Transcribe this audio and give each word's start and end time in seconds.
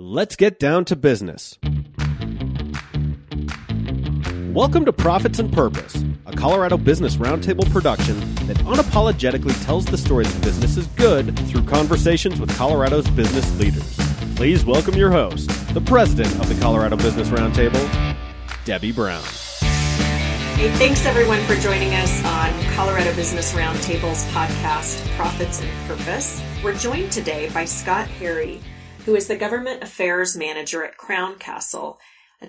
Let's 0.00 0.36
get 0.36 0.60
down 0.60 0.84
to 0.84 0.94
business. 0.94 1.58
Welcome 4.52 4.84
to 4.84 4.92
Profits 4.92 5.40
and 5.40 5.52
Purpose, 5.52 6.04
a 6.24 6.36
Colorado 6.36 6.76
Business 6.76 7.16
Roundtable 7.16 7.68
production 7.72 8.20
that 8.46 8.58
unapologetically 8.58 9.60
tells 9.64 9.86
the 9.86 9.98
story 9.98 10.24
that 10.24 10.40
business 10.40 10.76
is 10.76 10.86
good 10.86 11.36
through 11.48 11.64
conversations 11.64 12.40
with 12.40 12.56
Colorado's 12.56 13.10
business 13.10 13.58
leaders. 13.58 13.96
Please 14.36 14.64
welcome 14.64 14.94
your 14.94 15.10
host, 15.10 15.50
the 15.74 15.80
president 15.80 16.32
of 16.38 16.48
the 16.48 16.54
Colorado 16.62 16.94
Business 16.96 17.30
Roundtable, 17.30 18.16
Debbie 18.64 18.92
Brown. 18.92 19.24
Hey, 19.60 20.70
thanks 20.76 21.06
everyone 21.06 21.40
for 21.40 21.56
joining 21.56 21.92
us 21.94 22.24
on 22.24 22.74
Colorado 22.74 23.12
Business 23.16 23.52
Roundtable's 23.52 24.24
podcast, 24.26 25.04
Profits 25.16 25.60
and 25.60 25.88
Purpose. 25.88 26.40
We're 26.62 26.76
joined 26.76 27.10
today 27.10 27.50
by 27.50 27.64
Scott 27.64 28.06
Harry, 28.06 28.60
who 29.08 29.16
is 29.16 29.26
the 29.26 29.36
Government 29.36 29.82
Affairs 29.82 30.36
Manager 30.36 30.84
at 30.84 30.98
Crown 30.98 31.38
Castle, 31.38 31.98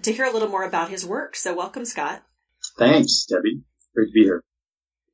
to 0.01 0.11
hear 0.11 0.25
a 0.25 0.31
little 0.33 0.49
more 0.49 0.65
about 0.65 0.89
his 0.89 1.05
work. 1.05 1.37
So, 1.37 1.55
welcome, 1.55 1.85
Scott. 1.85 2.21
Thanks, 2.77 3.25
Debbie. 3.29 3.61
Great 3.95 4.07
to 4.07 4.11
be 4.11 4.23
here. 4.23 4.43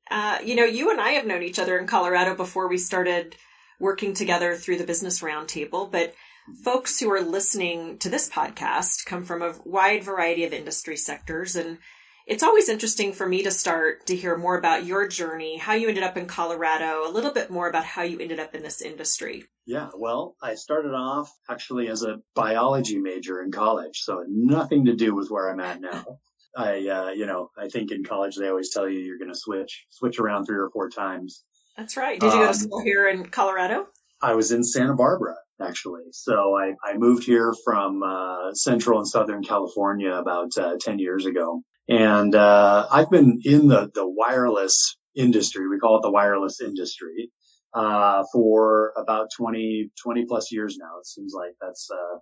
Uh, 0.09 0.39
you 0.43 0.55
know, 0.55 0.65
you 0.65 0.89
and 0.89 0.99
I 0.99 1.11
have 1.11 1.27
known 1.27 1.43
each 1.43 1.59
other 1.59 1.77
in 1.77 1.85
Colorado 1.85 2.34
before 2.34 2.67
we 2.67 2.79
started 2.79 3.35
working 3.79 4.15
together 4.15 4.55
through 4.55 4.79
the 4.79 4.87
Business 4.87 5.21
Roundtable, 5.21 5.91
but 5.91 6.15
folks 6.63 6.99
who 6.99 7.11
are 7.11 7.21
listening 7.21 7.99
to 7.99 8.09
this 8.09 8.27
podcast 8.27 9.05
come 9.05 9.23
from 9.23 9.43
a 9.43 9.53
wide 9.65 10.03
variety 10.03 10.45
of 10.45 10.53
industry 10.53 10.98
sectors 10.98 11.55
and 11.55 11.77
it's 12.25 12.43
always 12.43 12.70
interesting 12.70 13.13
for 13.13 13.27
me 13.27 13.43
to 13.43 13.51
start 13.51 14.07
to 14.07 14.15
hear 14.15 14.35
more 14.35 14.57
about 14.57 14.84
your 14.84 15.07
journey, 15.07 15.57
how 15.57 15.73
you 15.73 15.89
ended 15.89 16.03
up 16.03 16.17
in 16.17 16.25
Colorado, 16.25 17.07
a 17.07 17.12
little 17.12 17.31
bit 17.31 17.51
more 17.51 17.70
about 17.70 17.85
how 17.85 18.01
you 18.01 18.20
ended 18.20 18.39
up 18.39 18.55
in 18.55 18.63
this 18.63 18.81
industry. 18.81 19.45
Yeah, 19.65 19.89
well, 19.97 20.35
I 20.41 20.55
started 20.55 20.93
off 20.93 21.31
actually 21.49 21.87
as 21.87 22.03
a 22.03 22.19
biology 22.35 22.99
major 22.99 23.41
in 23.41 23.51
college, 23.51 24.01
so 24.01 24.23
nothing 24.27 24.85
to 24.85 24.95
do 24.95 25.15
with 25.15 25.29
where 25.29 25.49
I'm 25.49 25.59
at 25.59 25.81
now. 25.81 26.19
I, 26.57 26.87
uh, 26.87 27.09
you 27.09 27.26
know, 27.26 27.49
I 27.57 27.67
think 27.67 27.91
in 27.91 28.03
college 28.03 28.37
they 28.37 28.48
always 28.48 28.71
tell 28.71 28.87
you 28.87 28.99
you're 28.99 29.17
going 29.17 29.31
to 29.31 29.37
switch, 29.37 29.85
switch 29.90 30.20
around 30.20 30.45
three 30.45 30.57
or 30.57 30.70
four 30.71 30.90
times. 30.90 31.43
That's 31.75 31.98
right. 31.98 32.17
Did 32.17 32.27
you 32.27 32.40
go 32.40 32.43
to 32.43 32.48
um, 32.49 32.53
school 32.53 32.81
here 32.81 33.09
in 33.09 33.25
Colorado? 33.25 33.87
I 34.21 34.35
was 34.35 34.53
in 34.53 34.63
Santa 34.63 34.95
Barbara 34.95 35.35
actually. 35.62 36.03
So 36.12 36.55
I, 36.57 36.73
I 36.84 36.97
moved 36.97 37.25
here 37.25 37.53
from 37.63 38.03
uh, 38.03 38.53
Central 38.53 38.99
and 38.99 39.07
Southern 39.07 39.43
California 39.43 40.13
about 40.13 40.57
uh, 40.57 40.75
10 40.79 40.99
years 40.99 41.25
ago. 41.25 41.62
And 41.87 42.34
uh, 42.35 42.87
I've 42.91 43.09
been 43.09 43.40
in 43.43 43.68
the, 43.68 43.90
the 43.93 44.07
wireless 44.07 44.97
industry, 45.15 45.68
we 45.68 45.79
call 45.79 45.97
it 45.97 46.01
the 46.01 46.12
wireless 46.12 46.59
industry, 46.62 47.31
uh, 47.76 48.23
for 48.31 48.93
about 48.98 49.27
20, 49.37 49.91
20 50.01 50.26
plus 50.26 50.51
years 50.51 50.77
now. 50.79 50.98
It 50.99 51.05
seems 51.05 51.34
like 51.35 51.51
that's, 51.62 51.90
uh, 51.91 52.18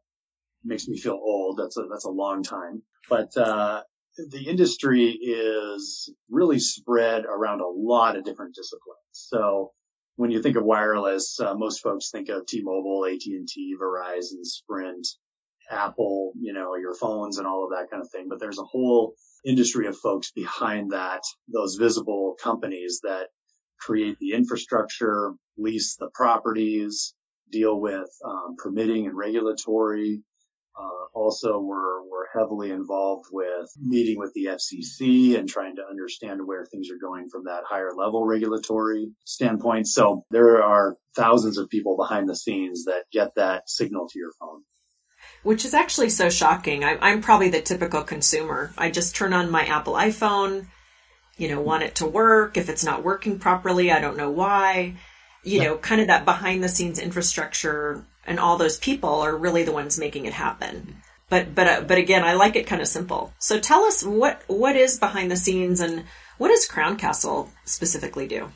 makes 0.66 0.88
me 0.88 0.98
feel 0.98 1.14
old. 1.14 1.60
That's 1.60 1.78
a, 1.78 1.84
that's 1.90 2.06
a 2.06 2.10
long 2.10 2.44
time. 2.44 2.82
But, 3.10 3.36
uh, 3.38 3.84
the 4.18 4.48
industry 4.48 5.06
is 5.10 6.14
really 6.30 6.60
spread 6.60 7.26
around 7.26 7.62
a 7.62 7.68
lot 7.68 8.16
of 8.16 8.24
different 8.24 8.56
disciplines. 8.56 8.98
So 9.12 9.72
when 10.18 10.30
you 10.32 10.42
think 10.42 10.56
of 10.56 10.64
wireless, 10.64 11.40
uh, 11.40 11.56
most 11.56 11.82
folks 11.82 12.12
think 12.12 12.30
of 12.30 12.46
T-Mobile, 12.46 13.06
AT&T, 13.06 13.76
Verizon, 13.82 14.44
Sprint, 14.44 15.08
Apple, 15.70 16.34
you 16.40 16.54
know, 16.54 16.76
your 16.76 16.94
phones 16.94 17.38
and 17.38 17.48
all 17.48 17.64
of 17.64 17.72
that 17.72 17.90
kind 17.90 18.04
of 18.04 18.10
thing. 18.12 18.28
But 18.30 18.40
there's 18.40 18.60
a 18.60 18.64
whole 18.64 19.16
industry 19.46 19.88
of 19.88 19.98
folks 19.98 20.32
behind 20.32 20.92
that, 20.92 21.24
those 21.52 21.76
visible 21.76 22.36
companies 22.42 23.00
that 23.04 23.28
create 23.86 24.18
the 24.20 24.34
infrastructure, 24.34 25.34
lease 25.58 25.96
the 25.98 26.10
properties, 26.14 27.14
deal 27.52 27.80
with 27.80 28.10
um, 28.26 28.56
permitting 28.58 29.06
and 29.06 29.18
regulatory. 29.18 30.22
Uh, 30.78 31.06
also, 31.14 31.60
we're 31.60 32.02
we're 32.04 32.28
heavily 32.34 32.72
involved 32.72 33.26
with 33.32 33.70
meeting 33.80 34.18
with 34.18 34.34
the 34.34 34.46
FCC 34.46 35.38
and 35.38 35.48
trying 35.48 35.76
to 35.76 35.84
understand 35.88 36.40
where 36.46 36.66
things 36.66 36.90
are 36.90 36.98
going 37.00 37.30
from 37.30 37.44
that 37.46 37.64
higher 37.68 37.92
level 37.96 38.26
regulatory 38.26 39.12
standpoint. 39.26 39.88
So 39.88 40.26
there 40.32 40.64
are 40.64 40.96
thousands 41.16 41.58
of 41.58 41.70
people 41.70 41.96
behind 41.96 42.28
the 42.28 42.36
scenes 42.36 42.86
that 42.86 43.04
get 43.12 43.36
that 43.36 43.70
signal 43.70 44.08
to 44.10 44.20
your 44.20 44.32
phone 44.40 44.64
which 45.44 45.66
is 45.66 45.74
actually 45.74 46.10
so 46.10 46.30
shocking. 46.30 46.84
I, 46.84 46.98
I'm 47.02 47.22
probably 47.22 47.50
the 47.50 47.62
typical 47.62 48.04
consumer. 48.04 48.74
I 48.78 48.90
just 48.90 49.16
turn 49.16 49.34
on 49.34 49.52
my 49.52 49.66
Apple 49.66 49.94
iPhone, 49.94 50.68
you 51.38 51.50
know, 51.50 51.62
want 51.62 51.84
it 51.84 51.96
to 51.96 52.06
work. 52.06 52.58
If 52.58 52.70
it's 52.70 52.84
not 52.84 53.04
working 53.04 53.40
properly, 53.40 53.92
I 53.92 54.00
don't 54.00 54.18
know 54.18 54.30
why. 54.30 54.96
You 55.44 55.58
yeah. 55.58 55.64
know, 55.66 55.78
kind 55.78 56.02
of 56.02 56.08
that 56.08 56.26
behind 56.26 56.64
the 56.64 56.70
scenes 56.70 57.00
infrastructure 57.00 58.06
and 58.26 58.40
all 58.40 58.58
those 58.58 58.78
people 58.78 59.10
are 59.10 59.36
really 59.36 59.64
the 59.64 59.72
ones 59.72 60.00
making 60.00 60.26
it 60.26 60.34
happen. 60.34 60.96
But 61.30 61.56
but 61.56 61.68
uh, 61.68 61.82
but 61.82 61.98
again, 61.98 62.24
I 62.24 62.34
like 62.34 62.56
it 62.56 62.68
kind 62.68 62.82
of 62.82 62.88
simple. 62.88 63.34
So 63.40 63.60
tell 63.60 63.84
us 63.84 64.04
what 64.04 64.42
what 64.48 64.76
is 64.76 65.00
behind 65.00 65.32
the 65.32 65.38
scenes 65.38 65.80
and 65.80 66.06
what 66.38 66.50
does 66.50 66.68
Crown 66.68 66.98
Castle 66.98 67.50
specifically 67.66 68.28
do? 68.28 68.50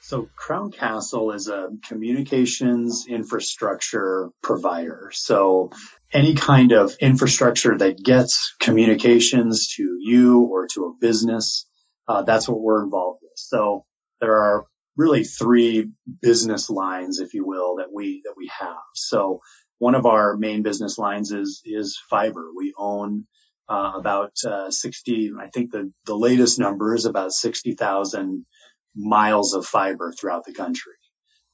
So 0.00 0.28
Crown 0.36 0.70
Castle 0.70 1.32
is 1.32 1.48
a 1.48 1.68
communications 1.88 3.06
infrastructure 3.08 4.30
provider. 4.42 5.10
So 5.12 5.70
any 6.12 6.34
kind 6.34 6.72
of 6.72 6.94
infrastructure 7.00 7.76
that 7.76 8.02
gets 8.02 8.54
communications 8.60 9.74
to 9.74 9.98
you 10.00 10.42
or 10.42 10.68
to 10.74 10.84
a 10.84 10.92
business, 11.00 11.66
uh, 12.08 12.22
that's 12.22 12.48
what 12.48 12.60
we're 12.60 12.84
involved 12.84 13.20
with. 13.22 13.32
So 13.36 13.84
there 14.20 14.36
are 14.36 14.66
really 14.96 15.24
three 15.24 15.90
business 16.22 16.70
lines, 16.70 17.20
if 17.20 17.34
you 17.34 17.46
will, 17.46 17.76
that 17.76 17.92
we 17.92 18.22
that 18.24 18.34
we 18.36 18.50
have. 18.58 18.76
So 18.94 19.40
one 19.78 19.94
of 19.94 20.06
our 20.06 20.36
main 20.36 20.62
business 20.62 20.98
lines 20.98 21.32
is 21.32 21.62
is 21.64 21.98
fiber. 22.08 22.50
We 22.56 22.72
own 22.78 23.26
uh, 23.68 23.92
about 23.96 24.32
uh, 24.46 24.70
60. 24.70 25.32
I 25.40 25.48
think 25.48 25.72
the 25.72 25.92
the 26.06 26.16
latest 26.16 26.58
number 26.58 26.94
is 26.94 27.04
about 27.04 27.32
60,000 27.32 28.46
miles 28.94 29.54
of 29.54 29.66
fiber 29.66 30.12
throughout 30.12 30.44
the 30.44 30.54
country. 30.54 30.94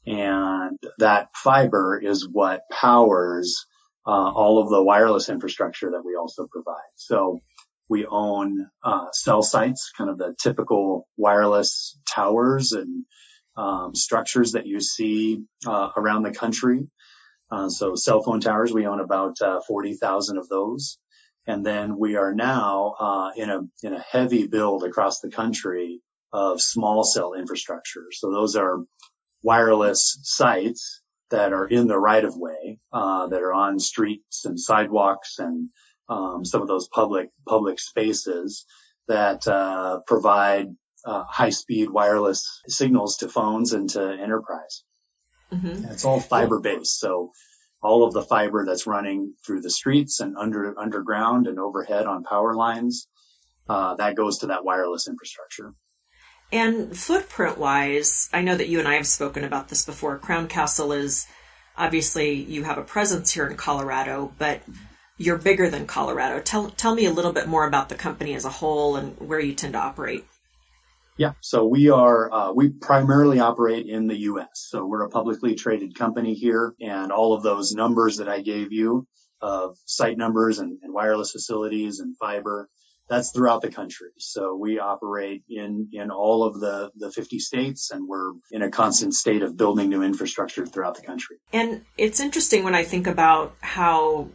And 0.07 0.79
that 0.99 1.29
fiber 1.35 2.01
is 2.03 2.29
what 2.29 2.63
powers 2.71 3.67
uh, 4.07 4.11
all 4.11 4.61
of 4.61 4.69
the 4.69 4.83
wireless 4.83 5.29
infrastructure 5.29 5.91
that 5.91 6.05
we 6.05 6.17
also 6.17 6.49
provide. 6.51 6.91
So 6.97 7.41
we 7.93 8.07
own 8.07 8.67
uh, 8.83 9.07
cell 9.13 9.43
sites, 9.43 9.93
kind 9.97 10.09
of 10.09 10.17
the 10.17 10.35
typical 10.43 11.07
wireless 11.19 11.99
towers 12.09 12.73
and 12.73 13.05
um, 13.59 13.95
structures 13.95 14.53
that 14.53 14.67
you 14.67 14.81
see 14.81 15.43
uh, 15.67 15.91
around 15.99 16.23
the 16.23 16.33
country. 16.33 16.89
Uh, 17.51 17.69
so 17.69 17.95
cell 17.95 18.23
phone 18.23 18.41
towers, 18.41 18.73
we 18.73 18.87
own 18.87 18.99
about 18.99 19.37
uh, 19.43 19.61
40,000 19.69 20.39
of 20.39 20.49
those. 20.49 20.99
And 21.47 21.67
then 21.67 21.99
we 21.99 22.17
are 22.17 22.33
now 22.33 22.95
uh, 22.99 23.31
in 23.37 23.51
a 23.51 23.61
in 23.83 23.93
a 23.93 24.01
heavy 24.01 24.47
build 24.47 24.85
across 24.85 25.21
the 25.21 25.31
country 25.31 26.01
of 26.33 26.63
small 26.63 27.05
cell 27.05 27.35
infrastructure. 27.35 28.07
So 28.13 28.31
those 28.31 28.57
are 28.57 28.79
wireless 29.43 30.19
sites 30.23 31.03
that 31.31 31.53
are 31.53 31.67
in 31.67 31.89
the 31.89 31.99
right 31.99 32.25
of 32.25 32.37
way, 32.37 32.79
uh, 32.93 33.27
that 33.27 33.43
are 33.43 33.53
on 33.53 33.79
streets 33.79 34.47
and 34.47 34.59
sidewalks 34.59 35.39
and 35.39 35.69
um, 36.13 36.45
some 36.45 36.63
of 36.63 36.69
those 36.69 36.89
public 36.89 37.31
public 37.47 37.79
spaces 37.79 38.67
that 39.09 39.47
uh, 39.49 40.01
provide 40.07 40.69
uh, 41.05 41.25
high 41.25 41.51
speed 41.51 41.91
wireless 41.91 42.61
signals 42.69 43.17
to 43.19 43.29
phones 43.29 43.73
and 43.73 43.91
to 43.91 44.13
enterprise. 44.13 44.85
Mm-hmm. 45.53 45.91
It's 45.91 46.05
all 46.05 46.21
fiber 46.21 46.61
based, 46.61 46.99
so 46.99 47.31
all 47.83 48.05
of 48.05 48.13
the 48.13 48.23
fiber 48.23 48.65
that's 48.65 48.87
running 48.87 49.35
through 49.45 49.61
the 49.61 49.71
streets 49.71 50.21
and 50.21 50.37
under 50.37 50.79
underground 50.79 51.47
and 51.47 51.59
overhead 51.59 52.07
on 52.07 52.25
power 52.25 52.55
lines 52.55 53.09
uh, 53.69 53.95
that 53.97 54.17
goes 54.17 54.39
to 54.39 54.47
that 54.49 54.65
wireless 54.65 55.09
infrastructure. 55.09 55.75
And 56.53 56.97
footprint 56.97 57.59
wise, 57.59 58.29
I 58.33 58.43
know 58.43 58.57
that 58.57 58.69
you 58.69 58.79
and 58.79 58.87
I 58.87 58.95
have 58.95 59.07
spoken 59.07 59.45
about 59.45 59.69
this 59.69 59.87
before. 59.87 60.19
Crown 60.19 60.49
Castle 60.49 60.93
is 60.93 61.27
obviously 61.77 62.35
you 62.35 62.65
have 62.65 62.77
a 62.77 62.83
presence 62.83 63.33
here 63.33 63.47
in 63.47 63.57
Colorado, 63.57 64.33
but 64.39 64.61
you're 65.19 65.39
bigger 65.39 65.69
than 65.69 65.87
Colorado. 65.87 66.41
Tell 66.41 66.71
tell 66.71 66.95
me 66.95 67.07
a 67.07 67.13
little 67.13 67.33
bit 67.33 67.49
more 67.49 67.67
about 67.67 67.89
the 67.89 67.95
company 67.95 68.35
as 68.35 68.45
a 68.45 68.51
whole 68.51 68.97
and 68.97 69.19
where 69.19 69.41
you 69.41 69.55
tend 69.55 69.75
to 69.75 69.79
operate. 69.79 70.25
Yeah, 71.19 71.33
so 71.41 71.67
we 71.67 71.91
are 71.91 72.33
uh, 72.33 72.53
we 72.53 72.71
primarily 72.71 73.39
operate 73.39 73.87
in 73.87 74.07
the 74.07 74.17
U.S. 74.21 74.49
So 74.55 74.87
we're 74.87 75.05
a 75.05 75.11
publicly 75.11 75.55
traded 75.55 75.95
company 75.95 76.35
here, 76.35 76.75
and 76.81 77.13
all 77.13 77.35
of 77.35 77.43
those 77.43 77.73
numbers 77.73 78.17
that 78.17 78.29
I 78.29 78.41
gave 78.41 78.73
you 78.73 79.07
of 79.41 79.77
site 79.87 80.17
numbers 80.17 80.59
and, 80.59 80.79
and 80.83 80.95
wireless 80.95 81.33
facilities 81.33 81.99
and 82.01 82.17
fiber 82.17 82.69
that's 83.09 83.31
throughout 83.31 83.61
the 83.61 83.71
country. 83.71 84.09
So 84.19 84.55
we 84.55 84.79
operate 84.79 85.43
in, 85.49 85.89
in 85.93 86.11
all 86.11 86.45
of 86.45 86.61
the, 86.61 86.91
the 86.97 87.11
50 87.11 87.39
states 87.39 87.91
and 87.91 88.09
we're 88.09 88.33
in 88.51 88.63
a 88.63 88.71
constant 88.71 89.15
state 89.15 89.43
of 89.43 89.57
building 89.57 89.89
new 89.89 90.03
infrastructure 90.03 90.65
throughout 90.65 90.95
the 90.95 91.03
country. 91.03 91.37
And 91.53 91.85
it's 91.99 92.21
interesting 92.21 92.65
when 92.65 92.75
I 92.75 92.85
think 92.85 93.07
about 93.07 93.55
how, 93.61 94.29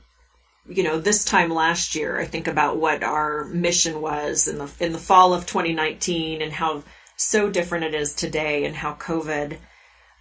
you 0.69 0.83
know, 0.83 0.99
this 0.99 1.23
time 1.23 1.49
last 1.49 1.95
year, 1.95 2.19
I 2.19 2.25
think 2.25 2.47
about 2.47 2.77
what 2.77 3.03
our 3.03 3.45
mission 3.45 4.01
was 4.01 4.47
in 4.47 4.57
the, 4.57 4.71
in 4.79 4.91
the 4.91 4.99
fall 4.99 5.33
of 5.33 5.45
2019 5.45 6.41
and 6.41 6.53
how 6.53 6.83
so 7.15 7.49
different 7.49 7.85
it 7.85 7.95
is 7.95 8.13
today 8.13 8.65
and 8.65 8.75
how 8.75 8.93
COVID 8.95 9.57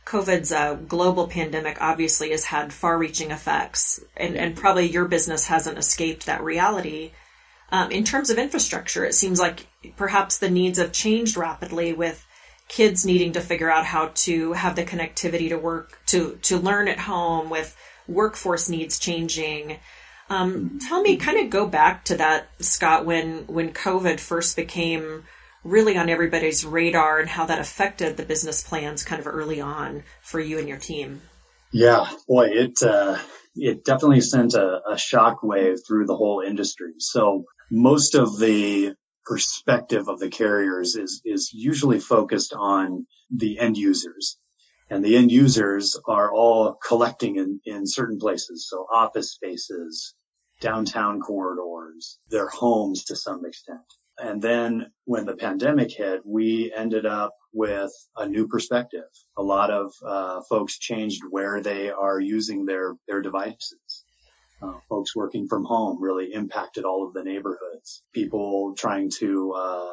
COVID's 0.06 0.52
uh, 0.52 0.74
global 0.74 1.26
pandemic 1.26 1.78
obviously 1.80 2.30
has 2.30 2.44
had 2.44 2.72
far 2.72 2.96
reaching 2.96 3.32
effects, 3.32 4.00
and, 4.16 4.36
and 4.36 4.56
probably 4.56 4.88
your 4.88 5.06
business 5.06 5.46
hasn't 5.46 5.78
escaped 5.78 6.26
that 6.26 6.44
reality. 6.44 7.10
Um, 7.72 7.90
in 7.90 8.04
terms 8.04 8.30
of 8.30 8.38
infrastructure, 8.38 9.04
it 9.04 9.14
seems 9.14 9.40
like 9.40 9.66
perhaps 9.96 10.38
the 10.38 10.48
needs 10.48 10.78
have 10.78 10.92
changed 10.92 11.36
rapidly 11.36 11.92
with 11.92 12.24
kids 12.68 13.04
needing 13.04 13.32
to 13.32 13.40
figure 13.40 13.70
out 13.70 13.84
how 13.84 14.12
to 14.14 14.52
have 14.52 14.76
the 14.76 14.84
connectivity 14.84 15.48
to 15.48 15.58
work, 15.58 15.98
to, 16.06 16.38
to 16.42 16.56
learn 16.56 16.86
at 16.86 17.00
home, 17.00 17.50
with 17.50 17.76
workforce 18.06 18.68
needs 18.68 19.00
changing. 19.00 19.78
Um, 20.28 20.78
tell 20.88 21.02
me, 21.02 21.16
kind 21.16 21.38
of 21.38 21.50
go 21.50 21.66
back 21.66 22.04
to 22.06 22.16
that, 22.16 22.48
Scott, 22.58 23.04
when, 23.04 23.46
when 23.46 23.72
COVID 23.72 24.18
first 24.18 24.56
became 24.56 25.24
really 25.62 25.96
on 25.96 26.08
everybody's 26.08 26.64
radar 26.64 27.18
and 27.20 27.28
how 27.28 27.46
that 27.46 27.58
affected 27.58 28.16
the 28.16 28.24
business 28.24 28.62
plans 28.62 29.04
kind 29.04 29.20
of 29.20 29.26
early 29.26 29.60
on 29.60 30.02
for 30.22 30.40
you 30.40 30.58
and 30.58 30.68
your 30.68 30.78
team. 30.78 31.22
Yeah, 31.72 32.06
boy, 32.28 32.46
it 32.46 32.82
uh, 32.82 33.18
it 33.56 33.84
definitely 33.84 34.20
sent 34.20 34.54
a, 34.54 34.80
a 34.88 34.96
shock 34.96 35.42
wave 35.42 35.78
through 35.86 36.06
the 36.06 36.16
whole 36.16 36.40
industry. 36.40 36.92
So 36.98 37.44
most 37.70 38.14
of 38.14 38.38
the 38.38 38.94
perspective 39.24 40.08
of 40.08 40.20
the 40.20 40.28
carriers 40.28 40.94
is 40.94 41.20
is 41.24 41.50
usually 41.52 41.98
focused 41.98 42.54
on 42.56 43.06
the 43.34 43.58
end 43.58 43.76
users. 43.76 44.38
And 44.88 45.04
the 45.04 45.16
end 45.16 45.32
users 45.32 45.98
are 46.06 46.32
all 46.32 46.74
collecting 46.74 47.36
in, 47.36 47.60
in 47.64 47.86
certain 47.86 48.18
places. 48.18 48.68
So 48.68 48.86
office 48.92 49.32
spaces, 49.32 50.14
downtown 50.60 51.20
corridors, 51.20 52.18
their 52.30 52.48
homes 52.48 53.04
to 53.04 53.16
some 53.16 53.44
extent. 53.44 53.80
And 54.18 54.40
then 54.40 54.86
when 55.04 55.26
the 55.26 55.36
pandemic 55.36 55.90
hit, 55.90 56.24
we 56.24 56.72
ended 56.74 57.04
up 57.04 57.34
with 57.52 57.92
a 58.16 58.26
new 58.26 58.46
perspective. 58.46 59.08
A 59.36 59.42
lot 59.42 59.70
of 59.70 59.92
uh, 60.04 60.40
folks 60.48 60.78
changed 60.78 61.22
where 61.30 61.60
they 61.60 61.90
are 61.90 62.20
using 62.20 62.64
their 62.64 62.94
their 63.08 63.20
devices. 63.20 64.04
Uh, 64.62 64.78
folks 64.88 65.14
working 65.14 65.46
from 65.46 65.64
home 65.64 66.00
really 66.00 66.32
impacted 66.32 66.84
all 66.84 67.06
of 67.06 67.12
the 67.12 67.22
neighborhoods. 67.22 68.02
People 68.14 68.74
trying 68.74 69.10
to 69.18 69.52
uh, 69.52 69.92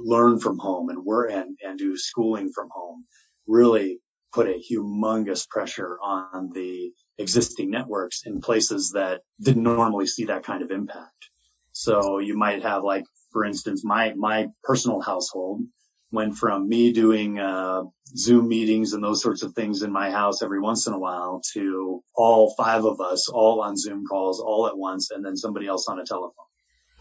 learn 0.00 0.38
from 0.38 0.58
home 0.58 0.88
and 0.90 1.04
work 1.04 1.32
and, 1.32 1.58
and 1.64 1.78
do 1.78 1.96
schooling 1.96 2.52
from 2.52 2.68
home 2.70 3.04
really 3.48 4.00
put 4.38 4.48
a 4.48 4.62
humongous 4.70 5.48
pressure 5.48 5.98
on 6.02 6.50
the 6.54 6.92
existing 7.18 7.70
networks 7.70 8.22
in 8.26 8.40
places 8.40 8.92
that 8.94 9.22
didn't 9.40 9.62
normally 9.62 10.06
see 10.06 10.24
that 10.24 10.44
kind 10.44 10.62
of 10.62 10.70
impact. 10.70 11.30
So 11.72 12.18
you 12.18 12.36
might 12.36 12.62
have 12.62 12.82
like 12.84 13.04
for 13.30 13.44
instance, 13.44 13.84
my, 13.84 14.14
my 14.14 14.48
personal 14.64 15.00
household 15.00 15.62
went 16.10 16.36
from 16.36 16.68
me 16.68 16.92
doing, 16.92 17.38
uh, 17.38 17.82
Zoom 18.16 18.48
meetings 18.48 18.94
and 18.94 19.04
those 19.04 19.22
sorts 19.22 19.42
of 19.42 19.52
things 19.52 19.82
in 19.82 19.92
my 19.92 20.10
house 20.10 20.42
every 20.42 20.60
once 20.60 20.86
in 20.86 20.94
a 20.94 20.98
while 20.98 21.42
to 21.52 22.02
all 22.14 22.54
five 22.56 22.86
of 22.86 23.02
us 23.02 23.28
all 23.28 23.60
on 23.60 23.76
Zoom 23.76 24.06
calls 24.06 24.40
all 24.40 24.66
at 24.66 24.76
once 24.76 25.10
and 25.10 25.22
then 25.22 25.36
somebody 25.36 25.66
else 25.66 25.88
on 25.88 26.00
a 26.00 26.06
telephone. 26.06 26.32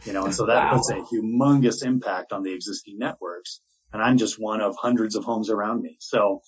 You 0.04 0.12
know, 0.12 0.26
and 0.26 0.36
so 0.36 0.46
that 0.46 0.66
wow. 0.66 0.74
puts 0.74 0.92
a 0.92 0.96
humongous 0.96 1.86
impact 1.86 2.34
on 2.34 2.44
the 2.44 2.54
existing 2.54 3.00
networks. 3.00 3.62
And 3.94 4.02
I'm 4.02 4.18
just 4.18 4.38
one 4.38 4.60
of 4.60 4.76
hundreds 4.76 5.16
of 5.16 5.24
homes 5.24 5.50
around 5.50 5.82
me. 5.82 5.96
So, 6.02 6.42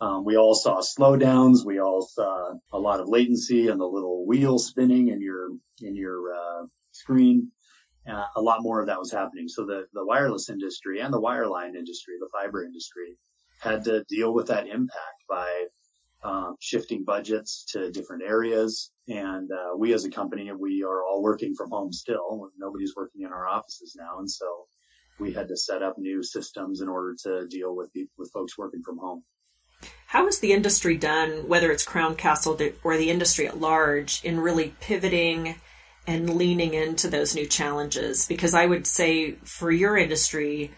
um, 0.00 0.24
we 0.24 0.36
all 0.36 0.54
saw 0.54 0.80
slowdowns. 0.80 1.64
We 1.64 1.80
all 1.80 2.02
saw 2.02 2.54
a 2.72 2.78
lot 2.78 3.00
of 3.00 3.08
latency 3.08 3.68
and 3.68 3.80
the 3.80 3.86
little 3.86 4.26
wheel 4.26 4.58
spinning 4.58 5.08
in 5.08 5.20
your, 5.20 5.50
in 5.80 5.94
your, 5.96 6.34
uh, 6.34 6.66
screen 6.92 7.50
uh, 8.08 8.26
a 8.36 8.40
lot 8.40 8.62
more 8.62 8.80
of 8.80 8.86
that 8.86 8.98
was 8.98 9.10
happening. 9.10 9.48
So 9.48 9.64
the, 9.64 9.86
the 9.92 10.04
wireless 10.04 10.50
industry 10.50 11.00
and 11.00 11.12
the 11.12 11.20
wireline 11.20 11.74
industry, 11.74 12.14
the 12.20 12.28
fiber 12.32 12.64
industry 12.64 13.16
had 13.60 13.84
to 13.84 14.04
deal 14.08 14.34
with 14.34 14.46
that 14.48 14.66
impact 14.66 15.24
by 15.28 15.66
um, 16.22 16.56
shifting 16.60 17.04
budgets 17.04 17.64
to 17.72 17.90
different 17.90 18.22
areas. 18.22 18.90
And 19.08 19.50
uh, 19.50 19.76
we 19.76 19.94
as 19.94 20.04
a 20.04 20.10
company, 20.10 20.50
we 20.52 20.82
are 20.82 21.02
all 21.02 21.22
working 21.22 21.54
from 21.54 21.70
home 21.70 21.92
still. 21.92 22.50
Nobody's 22.58 22.94
working 22.96 23.22
in 23.22 23.32
our 23.32 23.46
offices 23.46 23.96
now. 23.98 24.18
And 24.18 24.30
so 24.30 24.66
we 25.18 25.32
had 25.32 25.48
to 25.48 25.56
set 25.56 25.82
up 25.82 25.96
new 25.96 26.22
systems 26.22 26.80
in 26.80 26.88
order 26.88 27.14
to 27.24 27.46
deal 27.46 27.74
with 27.74 27.90
with 28.18 28.30
folks 28.32 28.58
working 28.58 28.82
from 28.82 28.98
home. 28.98 29.22
How 30.14 30.26
has 30.26 30.38
the 30.38 30.52
industry 30.52 30.96
done, 30.96 31.48
whether 31.48 31.72
it's 31.72 31.82
Crown 31.82 32.14
Castle 32.14 32.56
or 32.84 32.96
the 32.96 33.10
industry 33.10 33.48
at 33.48 33.58
large, 33.58 34.22
in 34.22 34.38
really 34.38 34.72
pivoting 34.80 35.56
and 36.06 36.36
leaning 36.36 36.72
into 36.72 37.08
those 37.08 37.34
new 37.34 37.46
challenges 37.46 38.24
because 38.28 38.54
I 38.54 38.64
would 38.64 38.86
say 38.86 39.32
for 39.42 39.72
your 39.72 39.96
industry, 39.96 40.70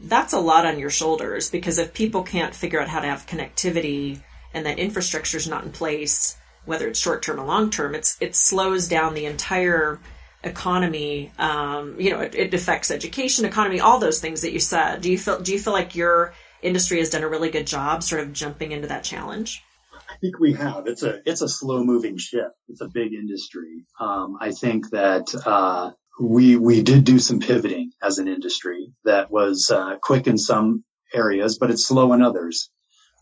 that's 0.00 0.32
a 0.32 0.40
lot 0.40 0.64
on 0.64 0.78
your 0.78 0.88
shoulders 0.88 1.50
because 1.50 1.76
if 1.76 1.92
people 1.92 2.22
can't 2.22 2.54
figure 2.54 2.80
out 2.80 2.88
how 2.88 3.00
to 3.00 3.08
have 3.08 3.26
connectivity 3.26 4.22
and 4.54 4.64
that 4.64 4.78
infrastructure 4.78 5.36
is 5.36 5.46
not 5.46 5.64
in 5.64 5.70
place, 5.72 6.38
whether 6.64 6.88
it's 6.88 6.98
short 6.98 7.22
term 7.22 7.40
or 7.40 7.44
long 7.44 7.68
term, 7.68 7.94
it's 7.94 8.16
it 8.22 8.34
slows 8.34 8.88
down 8.88 9.12
the 9.12 9.26
entire 9.26 10.00
economy. 10.42 11.30
Um, 11.38 12.00
you 12.00 12.08
know, 12.08 12.20
it, 12.20 12.34
it 12.34 12.54
affects 12.54 12.90
education, 12.90 13.44
economy, 13.44 13.80
all 13.80 13.98
those 13.98 14.18
things 14.18 14.40
that 14.40 14.52
you 14.52 14.60
said. 14.60 15.02
Do 15.02 15.10
you 15.10 15.18
feel 15.18 15.40
do 15.40 15.52
you 15.52 15.58
feel 15.58 15.74
like 15.74 15.94
your 15.94 16.32
industry 16.62 16.98
has 16.98 17.10
done 17.10 17.22
a 17.22 17.28
really 17.28 17.50
good 17.50 17.66
job 17.66 18.02
sort 18.02 18.22
of 18.22 18.32
jumping 18.32 18.72
into 18.72 18.88
that 18.88 19.04
challenge? 19.04 19.62
I 19.94 20.16
think 20.20 20.38
we 20.38 20.52
have. 20.54 20.86
It's 20.86 21.02
a 21.02 21.20
it's 21.24 21.42
a 21.42 21.48
slow 21.48 21.84
moving 21.84 22.18
ship. 22.18 22.52
It's 22.68 22.80
a 22.80 22.88
big 22.88 23.12
industry. 23.12 23.84
Um, 23.98 24.36
I 24.40 24.52
think 24.52 24.90
that 24.90 25.26
uh, 25.46 25.92
we 26.20 26.56
we 26.56 26.82
did 26.82 27.04
do 27.04 27.18
some 27.18 27.40
pivoting 27.40 27.92
as 28.02 28.18
an 28.18 28.28
industry 28.28 28.92
that 29.04 29.30
was 29.30 29.70
uh, 29.72 29.96
quick 30.02 30.26
in 30.26 30.38
some 30.38 30.84
areas, 31.14 31.58
but 31.58 31.70
it's 31.70 31.86
slow 31.86 32.12
in 32.12 32.22
others. 32.22 32.70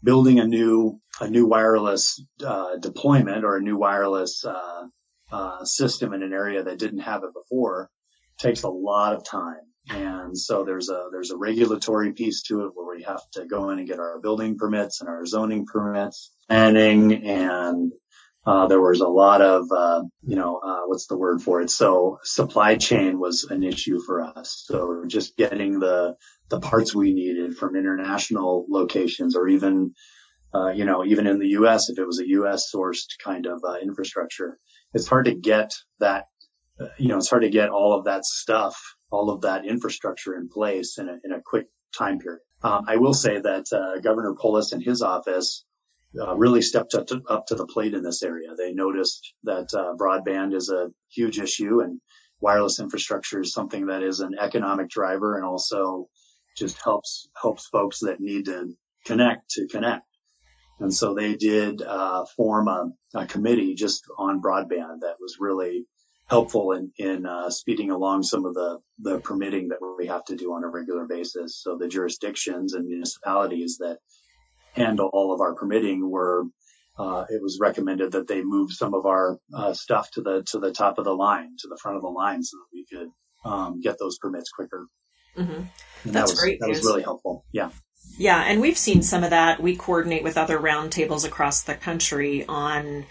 Building 0.02 0.40
a 0.40 0.46
new 0.46 1.00
a 1.20 1.28
new 1.28 1.46
wireless 1.46 2.22
uh, 2.44 2.76
deployment 2.78 3.44
or 3.44 3.56
a 3.56 3.62
new 3.62 3.76
wireless 3.76 4.44
uh, 4.44 4.86
uh, 5.30 5.64
system 5.64 6.12
in 6.12 6.22
an 6.22 6.32
area 6.32 6.64
that 6.64 6.78
didn't 6.78 7.00
have 7.00 7.22
it 7.22 7.30
before 7.34 7.90
takes 8.38 8.62
a 8.62 8.68
lot 8.68 9.14
of 9.14 9.24
time. 9.24 9.69
And 9.88 10.38
so 10.38 10.64
there's 10.64 10.88
a, 10.88 11.08
there's 11.10 11.30
a 11.30 11.36
regulatory 11.36 12.12
piece 12.12 12.42
to 12.42 12.66
it 12.66 12.72
where 12.74 12.94
we 12.94 13.02
have 13.02 13.22
to 13.32 13.46
go 13.46 13.70
in 13.70 13.78
and 13.78 13.88
get 13.88 13.98
our 13.98 14.20
building 14.20 14.56
permits 14.56 15.00
and 15.00 15.08
our 15.08 15.24
zoning 15.26 15.66
permits, 15.66 16.32
planning, 16.48 17.24
and, 17.26 17.92
uh, 18.46 18.66
there 18.68 18.80
was 18.80 19.00
a 19.00 19.08
lot 19.08 19.42
of, 19.42 19.70
uh, 19.70 20.02
you 20.22 20.34
know, 20.34 20.56
uh, 20.56 20.80
what's 20.86 21.06
the 21.06 21.16
word 21.16 21.42
for 21.42 21.60
it? 21.60 21.70
So 21.70 22.18
supply 22.22 22.76
chain 22.76 23.18
was 23.18 23.46
an 23.50 23.62
issue 23.62 24.00
for 24.00 24.22
us. 24.22 24.64
So 24.66 25.04
just 25.06 25.36
getting 25.36 25.78
the, 25.78 26.16
the 26.48 26.58
parts 26.58 26.94
we 26.94 27.12
needed 27.12 27.56
from 27.56 27.76
international 27.76 28.64
locations 28.68 29.36
or 29.36 29.46
even, 29.48 29.92
uh, 30.54 30.70
you 30.70 30.86
know, 30.86 31.04
even 31.04 31.26
in 31.26 31.38
the 31.38 31.48
U.S., 31.48 31.90
if 31.90 31.98
it 31.98 32.06
was 32.06 32.18
a 32.18 32.28
U.S. 32.28 32.72
sourced 32.74 33.18
kind 33.22 33.46
of 33.46 33.60
uh, 33.62 33.76
infrastructure, 33.82 34.58
it's 34.94 35.06
hard 35.06 35.26
to 35.26 35.34
get 35.34 35.72
that, 35.98 36.24
you 36.96 37.08
know, 37.08 37.18
it's 37.18 37.28
hard 37.28 37.42
to 37.42 37.50
get 37.50 37.68
all 37.68 37.92
of 37.92 38.06
that 38.06 38.24
stuff 38.24 38.80
all 39.10 39.30
of 39.30 39.42
that 39.42 39.66
infrastructure 39.66 40.36
in 40.36 40.48
place 40.48 40.98
in 40.98 41.08
a, 41.08 41.18
in 41.24 41.32
a 41.32 41.42
quick 41.42 41.66
time 41.96 42.18
period. 42.18 42.40
Um, 42.62 42.84
I 42.86 42.96
will 42.96 43.14
say 43.14 43.40
that 43.40 43.66
uh, 43.72 44.00
Governor 44.00 44.34
Polis 44.34 44.72
and 44.72 44.82
his 44.82 45.02
office 45.02 45.64
uh, 46.18 46.36
really 46.36 46.62
stepped 46.62 46.94
up 46.94 47.06
to, 47.06 47.22
up 47.28 47.46
to, 47.46 47.54
the 47.54 47.66
plate 47.66 47.94
in 47.94 48.02
this 48.02 48.22
area. 48.22 48.48
They 48.56 48.72
noticed 48.72 49.34
that 49.44 49.72
uh, 49.72 49.94
broadband 49.96 50.54
is 50.54 50.68
a 50.68 50.90
huge 51.08 51.38
issue 51.38 51.80
and 51.80 52.00
wireless 52.40 52.80
infrastructure 52.80 53.40
is 53.40 53.52
something 53.52 53.86
that 53.86 54.02
is 54.02 54.20
an 54.20 54.34
economic 54.38 54.88
driver 54.88 55.36
and 55.36 55.44
also 55.44 56.08
just 56.56 56.82
helps 56.82 57.28
helps 57.40 57.66
folks 57.66 58.00
that 58.00 58.20
need 58.20 58.46
to 58.46 58.74
connect 59.04 59.50
to 59.50 59.68
connect. 59.68 60.06
And 60.80 60.92
so 60.92 61.14
they 61.14 61.34
did 61.34 61.82
uh, 61.82 62.24
form 62.36 62.68
a, 62.68 62.90
a 63.14 63.26
committee 63.26 63.74
just 63.74 64.04
on 64.18 64.42
broadband 64.42 65.00
that 65.02 65.16
was 65.20 65.36
really 65.38 65.86
helpful 66.30 66.72
in, 66.72 66.92
in 66.96 67.26
uh, 67.26 67.50
speeding 67.50 67.90
along 67.90 68.22
some 68.22 68.46
of 68.46 68.54
the, 68.54 68.78
the 69.00 69.18
permitting 69.18 69.68
that 69.68 69.78
we 69.98 70.06
have 70.06 70.24
to 70.24 70.36
do 70.36 70.54
on 70.54 70.62
a 70.62 70.68
regular 70.68 71.04
basis. 71.04 71.60
So 71.60 71.76
the 71.76 71.88
jurisdictions 71.88 72.72
and 72.72 72.86
municipalities 72.86 73.78
that 73.78 73.98
handle 74.74 75.10
all 75.12 75.34
of 75.34 75.40
our 75.40 75.54
permitting 75.54 76.08
were, 76.08 76.44
uh, 76.96 77.24
it 77.28 77.42
was 77.42 77.58
recommended 77.60 78.12
that 78.12 78.28
they 78.28 78.42
move 78.42 78.70
some 78.72 78.94
of 78.94 79.06
our 79.06 79.38
uh, 79.52 79.74
stuff 79.74 80.08
to 80.12 80.22
the 80.22 80.44
to 80.52 80.60
the 80.60 80.72
top 80.72 80.98
of 80.98 81.04
the 81.04 81.14
line, 81.14 81.56
to 81.58 81.68
the 81.68 81.78
front 81.82 81.96
of 81.96 82.02
the 82.02 82.08
line, 82.08 82.42
so 82.44 82.56
that 82.58 82.68
we 82.72 82.86
could 82.86 83.10
um, 83.44 83.80
get 83.80 83.96
those 83.98 84.16
permits 84.18 84.50
quicker. 84.50 84.86
Mm-hmm. 85.36 85.62
That's 86.04 86.12
that 86.12 86.22
was, 86.22 86.40
great. 86.40 86.60
That 86.60 86.68
was 86.68 86.84
really 86.84 87.02
helpful. 87.02 87.44
Yeah. 87.52 87.70
Yeah, 88.18 88.42
and 88.42 88.60
we've 88.60 88.78
seen 88.78 89.02
some 89.02 89.24
of 89.24 89.30
that. 89.30 89.62
We 89.62 89.76
coordinate 89.76 90.22
with 90.22 90.38
other 90.38 90.58
roundtables 90.58 91.26
across 91.26 91.62
the 91.62 91.74
country 91.74 92.46
on 92.46 93.04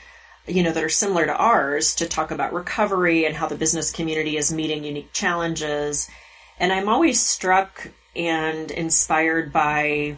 you 0.50 0.63
know, 0.63 0.72
that 0.72 0.84
are 0.84 0.89
similar 0.89 1.25
to 1.25 1.36
ours 1.36 1.96
to 1.96 2.08
talk 2.08 2.32
about 2.32 2.53
recovery 2.53 3.25
and 3.25 3.36
how 3.36 3.48
the 3.48 3.56
business 3.56 3.91
community 3.91 4.38
is 4.38 4.51
meeting 4.51 4.84
unique 4.84 5.13
challenges. 5.13 6.10
And 6.60 6.74
I'm 6.74 6.89
always 6.89 7.22
struck 7.22 7.89
and 8.15 8.72
inspired 8.72 9.53
by, 9.53 10.18